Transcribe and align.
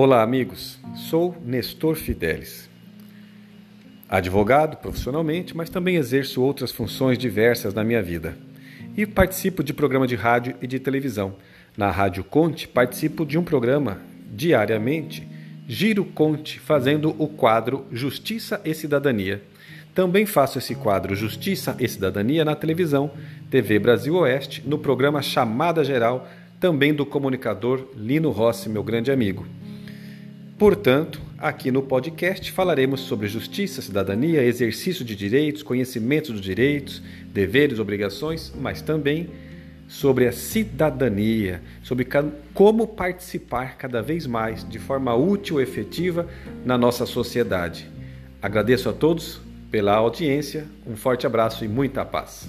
Olá, 0.00 0.22
amigos. 0.22 0.78
Sou 0.94 1.36
Nestor 1.44 1.96
Fidelis. 1.96 2.70
Advogado 4.08 4.76
profissionalmente, 4.76 5.56
mas 5.56 5.68
também 5.68 5.96
exerço 5.96 6.40
outras 6.40 6.70
funções 6.70 7.18
diversas 7.18 7.74
na 7.74 7.82
minha 7.82 8.00
vida. 8.00 8.38
E 8.96 9.04
participo 9.04 9.60
de 9.60 9.74
programa 9.74 10.06
de 10.06 10.14
rádio 10.14 10.54
e 10.62 10.68
de 10.68 10.78
televisão. 10.78 11.34
Na 11.76 11.90
Rádio 11.90 12.22
Conte, 12.22 12.68
participo 12.68 13.26
de 13.26 13.36
um 13.36 13.42
programa 13.42 13.98
diariamente, 14.32 15.26
Giro 15.66 16.04
Conte, 16.04 16.60
fazendo 16.60 17.16
o 17.18 17.26
quadro 17.26 17.84
Justiça 17.90 18.60
e 18.64 18.72
Cidadania. 18.74 19.42
Também 19.96 20.26
faço 20.26 20.58
esse 20.58 20.76
quadro 20.76 21.16
Justiça 21.16 21.76
e 21.80 21.88
Cidadania 21.88 22.44
na 22.44 22.54
televisão, 22.54 23.10
TV 23.50 23.80
Brasil 23.80 24.14
Oeste, 24.14 24.62
no 24.64 24.78
programa 24.78 25.20
Chamada 25.22 25.82
Geral, 25.82 26.28
também 26.60 26.94
do 26.94 27.04
comunicador 27.04 27.84
Lino 27.96 28.30
Rossi, 28.30 28.68
meu 28.68 28.84
grande 28.84 29.10
amigo. 29.10 29.44
Portanto, 30.58 31.20
aqui 31.38 31.70
no 31.70 31.82
podcast 31.82 32.50
falaremos 32.50 33.02
sobre 33.02 33.28
justiça, 33.28 33.80
cidadania, 33.80 34.42
exercício 34.42 35.04
de 35.04 35.14
direitos, 35.14 35.62
conhecimento 35.62 36.32
dos 36.32 36.40
direitos, 36.40 37.00
deveres, 37.32 37.78
obrigações, 37.78 38.52
mas 38.58 38.82
também 38.82 39.30
sobre 39.86 40.26
a 40.26 40.32
cidadania, 40.32 41.62
sobre 41.80 42.06
como 42.52 42.88
participar 42.88 43.76
cada 43.76 44.02
vez 44.02 44.26
mais 44.26 44.68
de 44.68 44.80
forma 44.80 45.14
útil 45.14 45.60
e 45.60 45.62
efetiva 45.62 46.28
na 46.64 46.76
nossa 46.76 47.06
sociedade. 47.06 47.88
Agradeço 48.42 48.88
a 48.88 48.92
todos 48.92 49.40
pela 49.70 49.94
audiência, 49.94 50.66
um 50.84 50.96
forte 50.96 51.24
abraço 51.24 51.64
e 51.64 51.68
muita 51.68 52.04
paz. 52.04 52.48